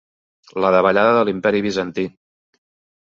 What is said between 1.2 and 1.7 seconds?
l'imperi